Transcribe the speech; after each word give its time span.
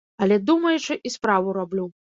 Але 0.25 0.39
думаючы 0.47 0.99
і 1.09 1.15
справу 1.19 1.59
раблю. 1.61 1.91